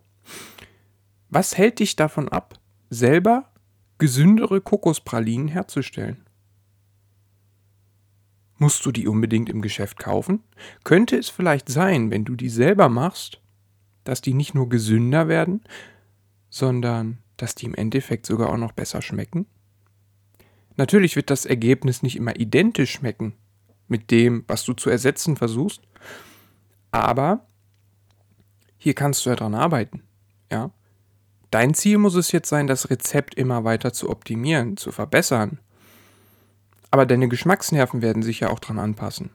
was 1.31 1.57
hält 1.57 1.79
dich 1.79 1.97
davon 1.97 2.29
ab, 2.29 2.61
selber 2.91 3.53
gesündere 3.99 4.61
Kokospralinen 4.61 5.49
herzustellen. 5.49 6.23
Musst 8.59 8.85
du 8.87 8.93
die 8.93 9.09
unbedingt 9.09 9.49
im 9.49 9.63
Geschäft 9.63 9.99
kaufen? 9.99 10.43
Könnte 10.85 11.17
es 11.17 11.29
vielleicht 11.29 11.69
sein, 11.69 12.11
wenn 12.11 12.25
du 12.25 12.37
die 12.37 12.49
selber 12.49 12.89
machst, 12.89 13.41
dass 14.05 14.21
die 14.21 14.35
nicht 14.35 14.55
nur 14.55 14.69
gesünder 14.69 15.29
werden, 15.29 15.65
sondern 16.49 17.19
dass 17.37 17.55
die 17.55 17.67
im 17.67 17.75
Endeffekt 17.75 18.27
sogar 18.27 18.51
auch 18.51 18.57
noch 18.57 18.73
besser 18.73 19.03
schmecken? 19.03 19.47
Natürlich 20.77 21.17
wird 21.17 21.31
das 21.31 21.47
Ergebnis 21.47 22.03
nicht 22.03 22.17
immer 22.17 22.37
identisch 22.37 22.93
schmecken 22.93 23.35
mit 23.89 24.11
dem, 24.11 24.45
was 24.47 24.65
du 24.65 24.73
zu 24.75 24.91
ersetzen 24.91 25.37
versuchst, 25.37 25.83
aber 26.91 27.47
hier 28.77 28.95
kannst 28.95 29.25
du 29.25 29.31
ja 29.31 29.37
dran 29.37 29.55
arbeiten, 29.55 30.03
ja? 30.51 30.71
Dein 31.51 31.75
Ziel 31.75 31.99
muss 31.99 32.15
es 32.17 32.33
jetzt 32.33 32.49
sein, 32.49 32.67
das 32.67 32.91
Rezept 32.91 33.35
immer 33.35 33.65
weiter 33.65 33.93
zu 33.93 34.11
optimieren, 34.11 34.77
zu 34.77 34.91
verbessern. 34.91 35.61
Aber 36.91 37.07
deine 37.07 37.29
Geschmacksnerven 37.29 38.03
werden 38.03 38.23
sich 38.23 38.41
ja 38.41 38.51
auch 38.51 38.59
dran 38.59 38.79
anpassen. 38.79 39.31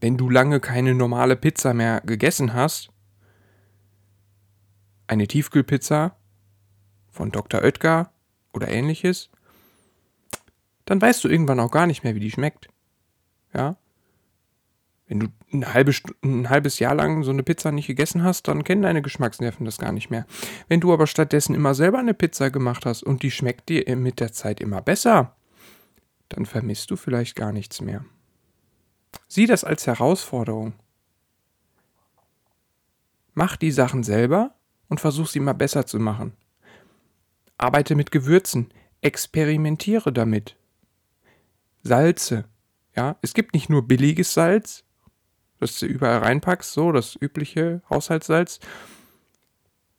Wenn 0.00 0.16
du 0.16 0.30
lange 0.30 0.60
keine 0.60 0.94
normale 0.94 1.36
Pizza 1.36 1.74
mehr 1.74 2.00
gegessen 2.00 2.54
hast, 2.54 2.90
eine 5.06 5.26
Tiefkühlpizza 5.26 6.16
von 7.18 7.32
Dr. 7.32 7.62
Oetker 7.62 8.12
oder 8.52 8.68
ähnliches, 8.68 9.28
dann 10.84 11.02
weißt 11.02 11.24
du 11.24 11.28
irgendwann 11.28 11.58
auch 11.58 11.72
gar 11.72 11.88
nicht 11.88 12.04
mehr, 12.04 12.14
wie 12.14 12.20
die 12.20 12.30
schmeckt. 12.30 12.68
Ja? 13.52 13.76
Wenn 15.08 15.18
du 15.18 15.26
ein, 15.52 15.74
halbe, 15.74 15.92
ein 16.22 16.48
halbes 16.48 16.78
Jahr 16.78 16.94
lang 16.94 17.24
so 17.24 17.32
eine 17.32 17.42
Pizza 17.42 17.72
nicht 17.72 17.88
gegessen 17.88 18.22
hast, 18.22 18.46
dann 18.46 18.62
kennen 18.62 18.82
deine 18.82 19.02
Geschmacksnerven 19.02 19.66
das 19.66 19.78
gar 19.78 19.90
nicht 19.90 20.10
mehr. 20.10 20.26
Wenn 20.68 20.80
du 20.80 20.92
aber 20.92 21.08
stattdessen 21.08 21.56
immer 21.56 21.74
selber 21.74 21.98
eine 21.98 22.14
Pizza 22.14 22.50
gemacht 22.50 22.86
hast 22.86 23.02
und 23.02 23.24
die 23.24 23.32
schmeckt 23.32 23.68
dir 23.68 23.96
mit 23.96 24.20
der 24.20 24.32
Zeit 24.32 24.60
immer 24.60 24.80
besser, 24.80 25.34
dann 26.28 26.46
vermisst 26.46 26.88
du 26.92 26.96
vielleicht 26.96 27.34
gar 27.34 27.50
nichts 27.50 27.80
mehr. 27.80 28.04
Sieh 29.26 29.46
das 29.46 29.64
als 29.64 29.88
Herausforderung. 29.88 30.74
Mach 33.34 33.56
die 33.56 33.72
Sachen 33.72 34.04
selber 34.04 34.54
und 34.88 35.00
versuch 35.00 35.26
sie 35.26 35.40
mal 35.40 35.54
besser 35.54 35.84
zu 35.84 35.98
machen. 35.98 36.32
Arbeite 37.58 37.94
mit 37.96 38.10
Gewürzen, 38.12 38.72
experimentiere 39.00 40.12
damit. 40.12 40.56
Salze. 41.82 42.44
Ja, 42.96 43.16
es 43.22 43.34
gibt 43.34 43.54
nicht 43.54 43.68
nur 43.68 43.86
billiges 43.86 44.34
Salz, 44.34 44.84
das 45.60 45.78
du 45.78 45.86
überall 45.86 46.18
reinpackst, 46.18 46.72
so 46.72 46.92
das 46.92 47.16
übliche 47.20 47.82
Haushaltssalz. 47.90 48.60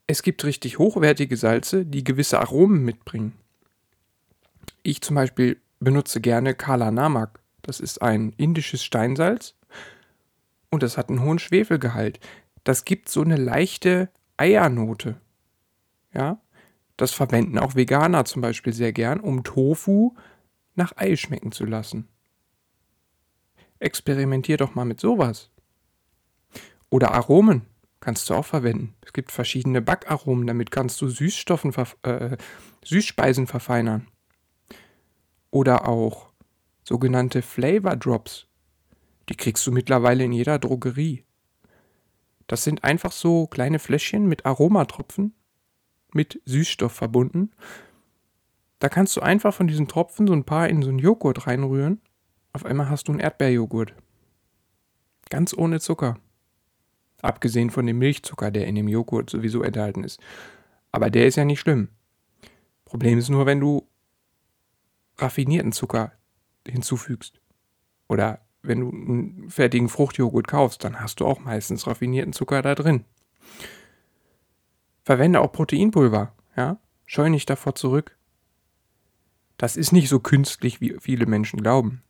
Es 0.07 0.23
gibt 0.23 0.43
richtig 0.43 0.79
hochwertige 0.79 1.37
Salze, 1.37 1.85
die 1.85 2.03
gewisse 2.03 2.39
Aromen 2.39 2.83
mitbringen. 2.83 3.33
Ich 4.83 5.01
zum 5.01 5.15
Beispiel 5.15 5.61
benutze 5.79 6.21
gerne 6.21 6.55
Kala 6.55 6.91
Namak. 6.91 7.41
Das 7.61 7.79
ist 7.79 8.01
ein 8.01 8.33
indisches 8.37 8.83
Steinsalz 8.83 9.55
und 10.69 10.83
das 10.83 10.97
hat 10.97 11.09
einen 11.09 11.21
hohen 11.21 11.39
Schwefelgehalt. 11.39 12.19
Das 12.63 12.85
gibt 12.85 13.09
so 13.09 13.21
eine 13.21 13.35
leichte 13.35 14.09
Eiernote. 14.37 15.19
Ja, 16.13 16.41
das 17.01 17.11
verwenden 17.11 17.57
auch 17.57 17.75
Veganer 17.75 18.25
zum 18.25 18.41
Beispiel 18.41 18.73
sehr 18.73 18.91
gern, 18.91 19.21
um 19.21 19.43
Tofu 19.43 20.15
nach 20.75 20.93
Ei 20.97 21.15
schmecken 21.15 21.51
zu 21.51 21.65
lassen. 21.65 22.09
Experimentier 23.79 24.57
doch 24.57 24.75
mal 24.75 24.83
mit 24.83 24.99
sowas. 24.99 25.49
Oder 26.89 27.11
Aromen 27.11 27.65
kannst 28.01 28.29
du 28.29 28.33
auch 28.33 28.45
verwenden. 28.45 28.95
Es 29.01 29.13
gibt 29.13 29.31
verschiedene 29.31 29.81
Backaromen, 29.81 30.45
damit 30.45 30.71
kannst 30.71 31.01
du 31.01 31.07
Süßstoffen, 31.07 31.73
äh, 32.03 32.35
Süßspeisen 32.83 33.47
verfeinern. 33.47 34.07
Oder 35.51 35.87
auch 35.87 36.29
sogenannte 36.83 37.41
Flavor 37.41 37.95
Drops. 37.95 38.47
Die 39.29 39.35
kriegst 39.35 39.65
du 39.65 39.71
mittlerweile 39.71 40.25
in 40.25 40.33
jeder 40.33 40.59
Drogerie. 40.59 41.23
Das 42.47 42.63
sind 42.65 42.83
einfach 42.83 43.13
so 43.13 43.47
kleine 43.47 43.79
Fläschchen 43.79 44.27
mit 44.27 44.45
Aromatropfen, 44.45 45.33
mit 46.13 46.41
Süßstoff 46.45 46.91
verbunden. 46.91 47.51
Da 48.79 48.89
kannst 48.89 49.15
du 49.17 49.21
einfach 49.21 49.53
von 49.53 49.67
diesen 49.67 49.87
Tropfen 49.87 50.27
so 50.27 50.33
ein 50.33 50.45
paar 50.45 50.69
in 50.69 50.81
so 50.81 50.89
einen 50.89 50.99
Joghurt 50.99 51.47
reinrühren 51.47 52.01
auf 52.53 52.65
einmal 52.65 52.89
hast 52.89 53.07
du 53.07 53.11
einen 53.11 53.21
Erdbeerjoghurt. 53.21 53.93
Ganz 55.29 55.53
ohne 55.53 55.79
Zucker. 55.79 56.17
Abgesehen 57.21 57.69
von 57.69 57.85
dem 57.85 57.99
Milchzucker, 57.99 58.49
der 58.49 58.65
in 58.65 58.75
dem 58.75 58.87
Joghurt 58.87 59.29
sowieso 59.29 59.61
enthalten 59.61 60.03
ist. 60.03 60.19
Aber 60.91 61.09
der 61.09 61.27
ist 61.27 61.35
ja 61.35 61.45
nicht 61.45 61.59
schlimm. 61.59 61.89
Problem 62.85 63.19
ist 63.19 63.29
nur, 63.29 63.45
wenn 63.45 63.59
du 63.59 63.87
raffinierten 65.17 65.71
Zucker 65.71 66.13
hinzufügst. 66.67 67.39
Oder 68.07 68.41
wenn 68.63 68.79
du 68.79 68.89
einen 68.89 69.49
fertigen 69.49 69.89
Fruchtjoghurt 69.89 70.47
kaufst, 70.47 70.83
dann 70.83 70.99
hast 70.99 71.19
du 71.19 71.25
auch 71.25 71.39
meistens 71.39 71.85
raffinierten 71.85 72.33
Zucker 72.33 72.61
da 72.61 72.73
drin. 72.73 73.05
Verwende 75.09 75.41
auch 75.41 75.51
Proteinpulver, 75.51 76.33
ja? 76.55 76.77
Scheu 77.07 77.29
nicht 77.29 77.49
davor 77.49 77.73
zurück. 77.73 78.15
Das 79.57 79.75
ist 79.75 79.91
nicht 79.91 80.07
so 80.07 80.19
künstlich, 80.19 80.81
wie 80.81 80.97
viele 80.99 81.25
Menschen 81.25 81.63
glauben. 81.63 82.03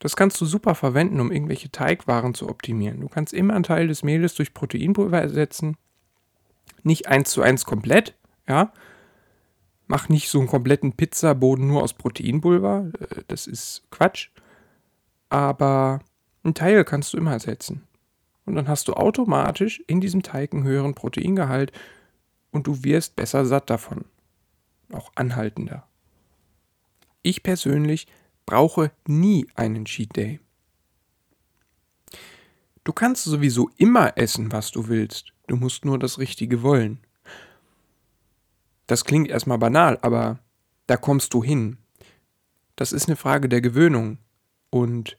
Das 0.00 0.16
kannst 0.16 0.40
du 0.40 0.44
super 0.44 0.74
verwenden, 0.74 1.20
um 1.20 1.30
irgendwelche 1.30 1.70
Teigwaren 1.70 2.34
zu 2.34 2.48
optimieren. 2.48 3.00
Du 3.00 3.08
kannst 3.08 3.32
immer 3.32 3.54
einen 3.54 3.62
Teil 3.62 3.86
des 3.86 4.02
Mehles 4.02 4.34
durch 4.34 4.54
Proteinpulver 4.54 5.20
ersetzen. 5.20 5.76
Nicht 6.82 7.06
eins 7.06 7.30
zu 7.30 7.42
eins 7.42 7.64
komplett, 7.64 8.16
ja. 8.48 8.72
Mach 9.86 10.08
nicht 10.08 10.30
so 10.30 10.40
einen 10.40 10.48
kompletten 10.48 10.94
Pizzaboden 10.94 11.68
nur 11.68 11.84
aus 11.84 11.94
Proteinpulver. 11.94 12.90
Äh, 12.98 13.22
das 13.28 13.46
ist 13.46 13.84
Quatsch. 13.92 14.30
Aber 15.28 16.00
einen 16.42 16.54
Teil 16.54 16.84
kannst 16.84 17.12
du 17.12 17.18
immer 17.18 17.34
ersetzen. 17.34 17.86
Und 18.46 18.56
dann 18.56 18.68
hast 18.68 18.88
du 18.88 18.94
automatisch 18.94 19.82
in 19.86 20.00
diesem 20.00 20.22
Teig 20.22 20.52
einen 20.52 20.64
höheren 20.64 20.94
Proteingehalt 20.94 21.72
und 22.50 22.66
du 22.66 22.84
wirst 22.84 23.16
besser 23.16 23.46
satt 23.46 23.70
davon. 23.70 24.04
Auch 24.92 25.12
anhaltender. 25.14 25.86
Ich 27.22 27.42
persönlich 27.42 28.06
brauche 28.46 28.90
nie 29.06 29.46
einen 29.54 29.86
Cheat 29.86 30.14
Day. 30.14 30.40
Du 32.84 32.92
kannst 32.92 33.24
sowieso 33.24 33.70
immer 33.78 34.18
essen, 34.18 34.52
was 34.52 34.70
du 34.70 34.88
willst. 34.88 35.32
Du 35.46 35.56
musst 35.56 35.86
nur 35.86 35.98
das 35.98 36.18
Richtige 36.18 36.62
wollen. 36.62 37.00
Das 38.86 39.06
klingt 39.06 39.28
erstmal 39.28 39.58
banal, 39.58 39.98
aber 40.02 40.38
da 40.86 40.98
kommst 40.98 41.32
du 41.32 41.42
hin. 41.42 41.78
Das 42.76 42.92
ist 42.92 43.08
eine 43.08 43.16
Frage 43.16 43.48
der 43.48 43.62
Gewöhnung 43.62 44.18
und 44.68 45.16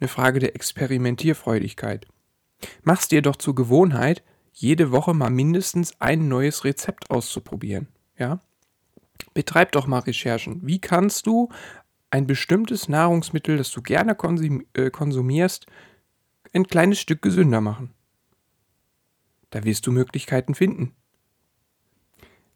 eine 0.00 0.08
Frage 0.08 0.40
der 0.40 0.54
Experimentierfreudigkeit. 0.54 2.06
Mach's 2.82 3.08
dir 3.08 3.22
doch 3.22 3.36
zur 3.36 3.54
Gewohnheit, 3.54 4.22
jede 4.52 4.90
Woche 4.90 5.14
mal 5.14 5.30
mindestens 5.30 5.98
ein 6.00 6.28
neues 6.28 6.64
Rezept 6.64 7.10
auszuprobieren. 7.10 7.88
Ja? 8.18 8.40
Betreib 9.34 9.72
doch 9.72 9.86
mal 9.86 10.00
Recherchen. 10.00 10.66
Wie 10.66 10.80
kannst 10.80 11.26
du 11.26 11.50
ein 12.10 12.26
bestimmtes 12.26 12.88
Nahrungsmittel, 12.88 13.56
das 13.56 13.70
du 13.70 13.82
gerne 13.82 14.16
äh, 14.74 14.90
konsumierst, 14.90 15.66
ein 16.52 16.66
kleines 16.66 16.98
Stück 17.00 17.22
gesünder 17.22 17.60
machen? 17.60 17.94
Da 19.50 19.64
wirst 19.64 19.86
du 19.86 19.92
Möglichkeiten 19.92 20.54
finden. 20.54 20.94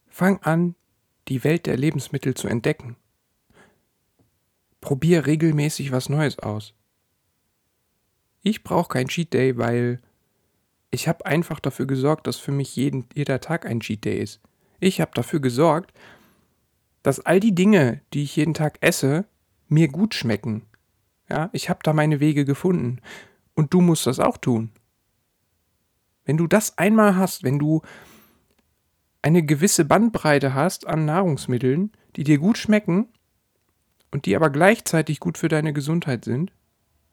Fang 0.08 0.40
an, 0.42 0.74
die 1.28 1.42
Welt 1.44 1.66
der 1.66 1.76
Lebensmittel 1.76 2.34
zu 2.34 2.48
entdecken. 2.48 2.96
Probier 4.80 5.26
regelmäßig 5.26 5.92
was 5.92 6.08
Neues 6.08 6.38
aus. 6.38 6.74
Ich 8.44 8.62
brauche 8.62 8.90
kein 8.90 9.08
Cheat 9.08 9.32
Day, 9.32 9.56
weil 9.56 10.00
ich 10.90 11.08
habe 11.08 11.24
einfach 11.24 11.60
dafür 11.60 11.86
gesorgt, 11.86 12.26
dass 12.26 12.36
für 12.36 12.52
mich 12.52 12.76
jeden, 12.76 13.06
jeder 13.14 13.40
Tag 13.40 13.64
ein 13.64 13.80
Cheat 13.80 14.04
Day 14.04 14.20
ist. 14.20 14.40
Ich 14.80 15.00
habe 15.00 15.12
dafür 15.14 15.40
gesorgt, 15.40 15.94
dass 17.02 17.20
all 17.20 17.40
die 17.40 17.54
Dinge, 17.54 18.02
die 18.12 18.22
ich 18.22 18.36
jeden 18.36 18.52
Tag 18.52 18.76
esse, 18.82 19.24
mir 19.68 19.88
gut 19.88 20.14
schmecken. 20.14 20.66
Ja, 21.30 21.48
ich 21.52 21.70
habe 21.70 21.80
da 21.82 21.94
meine 21.94 22.20
Wege 22.20 22.44
gefunden. 22.44 23.00
Und 23.54 23.72
du 23.72 23.80
musst 23.80 24.06
das 24.06 24.20
auch 24.20 24.36
tun. 24.36 24.70
Wenn 26.26 26.36
du 26.36 26.46
das 26.46 26.76
einmal 26.76 27.16
hast, 27.16 27.44
wenn 27.44 27.58
du 27.58 27.80
eine 29.22 29.42
gewisse 29.42 29.86
Bandbreite 29.86 30.52
hast 30.52 30.86
an 30.86 31.06
Nahrungsmitteln, 31.06 31.92
die 32.16 32.24
dir 32.24 32.36
gut 32.36 32.58
schmecken 32.58 33.08
und 34.10 34.26
die 34.26 34.36
aber 34.36 34.50
gleichzeitig 34.50 35.18
gut 35.18 35.38
für 35.38 35.48
deine 35.48 35.72
Gesundheit 35.72 36.26
sind, 36.26 36.52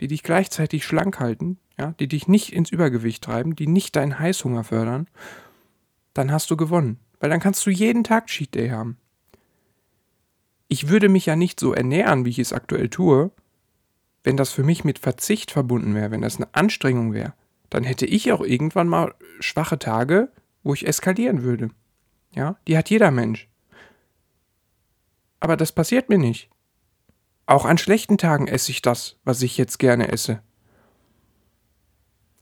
die 0.01 0.07
dich 0.07 0.23
gleichzeitig 0.23 0.83
schlank 0.83 1.19
halten, 1.19 1.59
ja, 1.77 1.93
die 1.99 2.07
dich 2.07 2.27
nicht 2.27 2.51
ins 2.51 2.71
Übergewicht 2.71 3.23
treiben, 3.23 3.55
die 3.55 3.67
nicht 3.67 3.95
deinen 3.95 4.19
Heißhunger 4.19 4.63
fördern, 4.63 5.07
dann 6.13 6.31
hast 6.31 6.49
du 6.49 6.57
gewonnen. 6.57 6.99
Weil 7.19 7.29
dann 7.29 7.39
kannst 7.39 7.65
du 7.65 7.69
jeden 7.69 8.03
Tag 8.03 8.27
Cheat 8.27 8.55
Day 8.55 8.69
haben. 8.69 8.97
Ich 10.67 10.89
würde 10.89 11.07
mich 11.07 11.27
ja 11.27 11.35
nicht 11.35 11.59
so 11.59 11.73
ernähren, 11.73 12.25
wie 12.25 12.29
ich 12.29 12.39
es 12.39 12.51
aktuell 12.51 12.89
tue, 12.89 13.31
wenn 14.23 14.37
das 14.37 14.51
für 14.51 14.63
mich 14.63 14.83
mit 14.83 14.99
Verzicht 14.99 15.51
verbunden 15.51 15.93
wäre, 15.93 16.11
wenn 16.11 16.21
das 16.21 16.37
eine 16.37 16.53
Anstrengung 16.53 17.13
wäre. 17.13 17.33
Dann 17.69 17.83
hätte 17.83 18.05
ich 18.05 18.31
auch 18.31 18.41
irgendwann 18.41 18.87
mal 18.87 19.13
schwache 19.39 19.77
Tage, 19.77 20.31
wo 20.63 20.73
ich 20.73 20.87
eskalieren 20.87 21.43
würde. 21.43 21.69
Ja, 22.33 22.57
die 22.67 22.77
hat 22.77 22.89
jeder 22.89 23.11
Mensch. 23.11 23.49
Aber 25.39 25.57
das 25.57 25.71
passiert 25.71 26.09
mir 26.09 26.17
nicht. 26.17 26.49
Auch 27.51 27.65
an 27.65 27.77
schlechten 27.77 28.17
Tagen 28.17 28.47
esse 28.47 28.71
ich 28.71 28.81
das, 28.81 29.17
was 29.25 29.41
ich 29.41 29.57
jetzt 29.57 29.77
gerne 29.77 30.07
esse. 30.07 30.41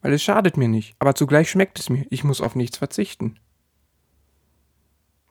Weil 0.04 0.13
es 0.13 0.22
schadet 0.22 0.56
mir 0.56 0.68
nicht, 0.68 0.96
aber 1.00 1.16
zugleich 1.16 1.50
schmeckt 1.50 1.80
es 1.80 1.89
mir. 1.89 2.06
Ich 2.12 2.24
muss 2.24 2.42
auf 2.42 2.54
nichts 2.54 2.78
verzichten. 2.78 3.39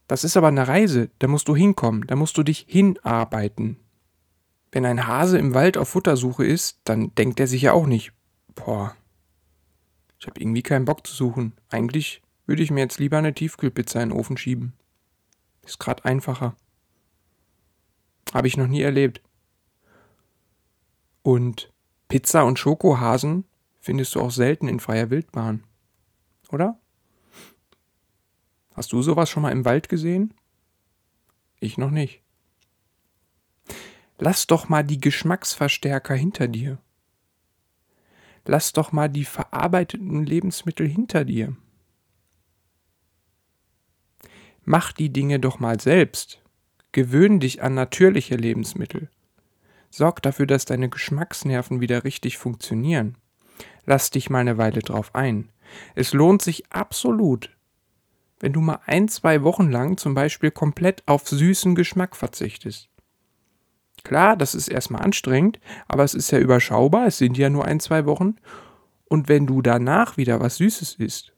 Das 0.09 0.25
ist 0.25 0.37
aber 0.37 0.49
eine 0.49 0.67
Reise, 0.67 1.11
da 1.21 1.29
musst 1.29 1.47
du 1.47 1.55
hinkommen, 1.55 2.09
da 2.09 2.17
musst 2.17 2.37
du 2.37 2.43
dich 2.43 2.67
hinarbeiten. 2.69 3.77
Wenn 4.73 4.85
ein 4.85 5.07
Hase 5.07 5.39
im 5.39 5.55
Wald 5.55 5.79
auf 5.79 5.91
Futtersuche 5.91 6.45
ist, 6.45 6.81
dann 6.83 7.15
denkt 7.15 7.39
er 7.39 7.47
sich 7.47 7.63
ja 7.63 7.73
auch 7.73 7.87
nicht, 7.87 8.13
boah, 8.57 8.97
ich 10.19 10.27
habe 10.27 10.41
irgendwie 10.41 10.65
keinen 10.65 10.87
Bock 10.87 11.07
zu 11.07 11.15
suchen. 11.15 11.53
Eigentlich 11.71 12.21
würde 12.47 12.65
ich 12.65 12.73
mir 12.73 12.81
jetzt 12.81 12.99
lieber 12.99 13.19
eine 13.19 13.33
Tiefkühlpizza 13.33 14.03
in 14.03 14.09
den 14.09 14.19
Ofen 14.19 14.39
schieben. 14.39 14.73
Ist 15.65 15.79
gerade 15.79 16.05
einfacher. 16.05 16.57
Habe 18.35 18.49
ich 18.49 18.57
noch 18.57 18.67
nie 18.67 18.83
erlebt. 18.83 19.23
Und 21.29 21.71
Pizza 22.09 22.47
und 22.47 22.59
Schokohasen 22.59 23.45
findest 23.81 24.15
du 24.15 24.21
auch 24.23 24.31
selten 24.31 24.67
in 24.67 24.81
freier 24.81 25.11
Wildbahn. 25.11 25.63
Oder? 26.51 26.81
Hast 28.73 28.93
du 28.93 29.03
sowas 29.03 29.29
schon 29.29 29.43
mal 29.43 29.53
im 29.53 29.67
Wald 29.67 29.91
gesehen? 29.91 30.33
Ich 31.61 31.77
noch 31.77 31.91
nicht. 31.91 32.23
Lass 34.17 34.47
doch 34.47 34.71
mal 34.71 34.83
die 34.83 35.03
Geschmacksverstärker 35.03 36.15
hinter 36.15 36.49
dir. 36.49 36.79
Lass 38.47 38.73
doch 38.73 38.93
mal 38.93 39.11
die 39.11 39.27
verarbeiteten 39.27 40.25
Lebensmittel 40.25 40.89
hinter 40.89 41.27
dir. 41.27 41.55
Mach 44.65 44.93
die 44.93 45.11
Dinge 45.11 45.39
doch 45.41 45.61
mal 45.61 45.79
selbst. 45.79 46.41
Gewöhn 46.93 47.39
dich 47.39 47.63
an 47.63 47.75
natürliche 47.75 48.37
Lebensmittel. 48.37 49.11
Sorg 49.91 50.23
dafür, 50.23 50.47
dass 50.47 50.65
deine 50.65 50.89
Geschmacksnerven 50.89 51.81
wieder 51.81 52.05
richtig 52.05 52.39
funktionieren. 52.39 53.17
Lass 53.87 54.11
dich 54.11 54.31
mal 54.31 54.41
eine 54.41 54.59
Weile 54.59 54.81
drauf 54.81 55.15
ein. 55.15 55.49
Es 55.95 56.13
lohnt 56.13 56.43
sich 56.43 56.71
absolut, 56.71 57.51
wenn 58.41 58.53
du 58.53 58.61
mal 58.61 58.81
ein, 58.87 59.09
zwei 59.09 59.43
Wochen 59.43 59.71
lang 59.71 59.97
zum 59.97 60.15
Beispiel 60.15 60.51
komplett 60.51 61.03
auf 61.07 61.29
süßen 61.29 61.75
Geschmack 61.75 62.17
verzichtest. 62.17 62.89
Klar, 64.05 64.37
das 64.37 64.55
ist 64.55 64.69
erstmal 64.69 65.03
anstrengend, 65.03 65.59
aber 65.89 66.05
es 66.05 66.15
ist 66.15 66.31
ja 66.31 66.39
überschaubar, 66.39 67.07
es 67.07 67.19
sind 67.19 67.37
ja 67.37 67.51
nur 67.51 67.65
ein, 67.65 67.81
zwei 67.81 68.07
Wochen. 68.07 68.37
Und 69.07 69.29
wenn 69.29 69.47
du 69.47 69.63
danach 69.63 70.17
wieder 70.17 70.41
was 70.41 70.57
Süßes 70.57 70.95
isst, 70.95 71.33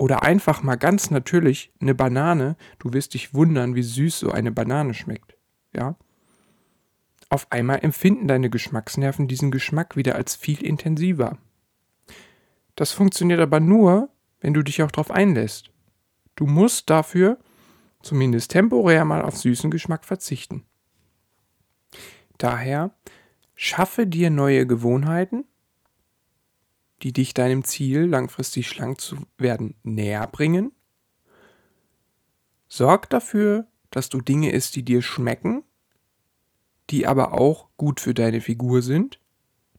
oder 0.00 0.22
einfach 0.22 0.62
mal 0.62 0.76
ganz 0.76 1.10
natürlich 1.10 1.72
eine 1.78 1.94
Banane, 1.94 2.56
du 2.78 2.94
wirst 2.94 3.12
dich 3.12 3.34
wundern, 3.34 3.74
wie 3.74 3.82
süß 3.82 4.20
so 4.20 4.30
eine 4.30 4.50
Banane 4.50 4.94
schmeckt. 4.94 5.36
Ja? 5.74 5.96
Auf 7.30 7.50
einmal 7.52 7.78
empfinden 7.84 8.26
deine 8.26 8.50
Geschmacksnerven 8.50 9.28
diesen 9.28 9.52
Geschmack 9.52 9.96
wieder 9.96 10.16
als 10.16 10.34
viel 10.34 10.62
intensiver. 10.64 11.38
Das 12.74 12.90
funktioniert 12.90 13.40
aber 13.40 13.60
nur, 13.60 14.10
wenn 14.40 14.52
du 14.52 14.62
dich 14.62 14.82
auch 14.82 14.90
darauf 14.90 15.12
einlässt. 15.12 15.70
Du 16.34 16.46
musst 16.46 16.90
dafür 16.90 17.38
zumindest 18.02 18.50
temporär 18.50 19.04
mal 19.04 19.22
auf 19.22 19.36
süßen 19.36 19.70
Geschmack 19.70 20.04
verzichten. 20.04 20.64
Daher 22.36 22.96
schaffe 23.54 24.08
dir 24.08 24.30
neue 24.30 24.66
Gewohnheiten, 24.66 25.44
die 27.02 27.12
dich 27.12 27.32
deinem 27.32 27.62
Ziel, 27.62 28.06
langfristig 28.06 28.66
schlank 28.66 29.00
zu 29.00 29.16
werden, 29.38 29.76
näher 29.84 30.26
bringen. 30.26 30.72
Sorg 32.66 33.08
dafür, 33.08 33.68
dass 33.90 34.08
du 34.08 34.20
Dinge 34.20 34.50
isst, 34.50 34.74
die 34.74 34.84
dir 34.84 35.00
schmecken 35.02 35.62
die 36.90 37.06
aber 37.06 37.32
auch 37.34 37.68
gut 37.76 38.00
für 38.00 38.14
deine 38.14 38.40
Figur 38.40 38.82
sind, 38.82 39.20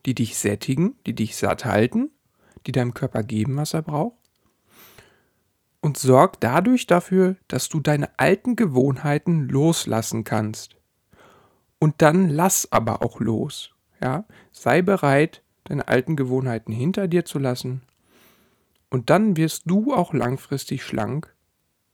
die 0.06 0.16
dich 0.16 0.38
sättigen, 0.38 0.96
die 1.06 1.14
dich 1.14 1.36
satt 1.36 1.66
halten, 1.66 2.10
die 2.66 2.72
deinem 2.72 2.94
Körper 2.94 3.24
geben, 3.24 3.58
was 3.58 3.74
er 3.74 3.82
braucht. 3.82 4.18
Und 5.82 5.98
sorg 5.98 6.40
dadurch 6.40 6.88
dafür, 6.88 7.36
dass 7.48 7.68
du 7.68 7.80
deine 7.80 8.20
alten 8.20 8.56
Gewohnheiten 8.56 9.50
loslassen 9.50 10.24
kannst. 10.24 10.76
Und 11.80 12.02
dann 12.04 12.30
lass 12.30 12.72
aber 12.72 13.02
auch 13.02 13.20
los. 13.20 13.72
Ja? 14.02 14.26
Sei 14.52 14.82
bereit, 14.84 15.42
deine 15.64 15.88
alten 15.88 16.16
Gewohnheiten 16.16 16.72
hinter 16.72 17.08
dir 17.08 17.26
zu 17.26 17.40
lassen. 17.40 17.82
Und 18.90 19.10
dann 19.10 19.38
wirst 19.38 19.64
du 19.66 19.94
auch 19.94 20.14
langfristig 20.14 20.84
schlank 20.84 21.34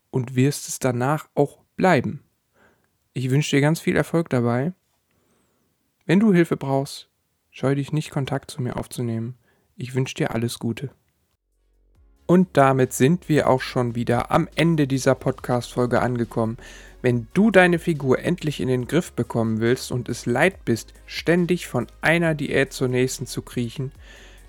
und 0.10 0.36
wirst 0.36 0.68
es 0.68 0.80
danach 0.80 1.30
auch 1.36 1.60
bleiben. 1.76 2.24
Ich 3.14 3.30
wünsche 3.30 3.56
dir 3.56 3.62
ganz 3.62 3.80
viel 3.80 3.96
Erfolg 3.96 4.30
dabei. 4.30 4.74
Wenn 6.08 6.22
du 6.22 6.34
Hilfe 6.34 6.56
brauchst, 6.56 7.10
scheu 7.52 7.76
dich 7.76 7.92
nicht, 7.92 8.12
Kontakt 8.12 8.50
zu 8.50 8.62
mir 8.62 8.78
aufzunehmen. 8.78 9.36
Ich 9.76 9.94
wünsche 9.94 10.16
dir 10.16 10.34
alles 10.34 10.58
Gute. 10.58 10.90
Und 12.26 12.48
damit 12.54 12.94
sind 12.94 13.28
wir 13.28 13.50
auch 13.50 13.60
schon 13.60 13.94
wieder 13.94 14.32
am 14.32 14.48
Ende 14.56 14.88
dieser 14.88 15.16
Podcast-Folge 15.16 16.02
angekommen. 16.02 16.58
Wenn 17.02 17.28
du 17.34 17.52
deine 17.52 17.78
Figur 17.78 18.20
endlich 18.20 18.62
in 18.62 18.70
den 18.70 18.88
Griff 18.88 19.12
bekommen 19.12 19.60
willst 19.60 19.92
und 19.92 20.08
es 20.08 20.26
leid 20.26 20.64
bist, 20.64 20.94
ständig 21.06 21.68
von 21.68 21.88
einer 22.00 22.36
Diät 22.36 22.72
zur 22.72 22.88
nächsten 22.88 23.28
zu 23.28 23.42
kriechen, 23.42 23.92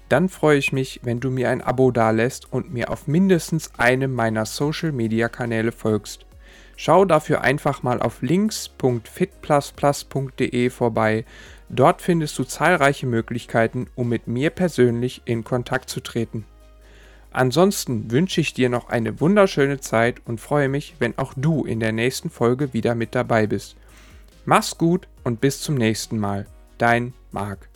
dann 0.09 0.29
freue 0.29 0.59
ich 0.59 0.73
mich, 0.73 1.01
wenn 1.03 1.18
du 1.18 1.29
mir 1.29 1.51
ein 1.51 1.61
Abo 1.61 1.90
dalässt 1.90 2.53
und 2.53 2.73
mir 2.73 2.88
auf 2.88 3.09
mindestens 3.09 3.75
einem 3.79 4.14
meiner 4.14 4.47
Social-Media-Kanäle 4.47 5.73
folgst. 5.73 6.25
Schau 6.80 7.04
dafür 7.04 7.40
einfach 7.40 7.82
mal 7.82 8.00
auf 8.00 8.22
links.fitplusplus.de 8.22 10.70
vorbei. 10.70 11.24
Dort 11.68 12.00
findest 12.00 12.38
du 12.38 12.44
zahlreiche 12.44 13.04
Möglichkeiten, 13.04 13.88
um 13.96 14.08
mit 14.08 14.28
mir 14.28 14.50
persönlich 14.50 15.22
in 15.24 15.42
Kontakt 15.42 15.90
zu 15.90 15.98
treten. 15.98 16.44
Ansonsten 17.32 18.12
wünsche 18.12 18.40
ich 18.40 18.54
dir 18.54 18.68
noch 18.68 18.90
eine 18.90 19.20
wunderschöne 19.20 19.80
Zeit 19.80 20.22
und 20.24 20.40
freue 20.40 20.68
mich, 20.68 20.94
wenn 21.00 21.18
auch 21.18 21.34
du 21.36 21.64
in 21.64 21.80
der 21.80 21.90
nächsten 21.90 22.30
Folge 22.30 22.72
wieder 22.72 22.94
mit 22.94 23.16
dabei 23.16 23.48
bist. 23.48 23.74
Mach's 24.44 24.78
gut 24.78 25.08
und 25.24 25.40
bis 25.40 25.60
zum 25.60 25.74
nächsten 25.74 26.20
Mal. 26.20 26.46
Dein 26.78 27.12
Marc. 27.32 27.68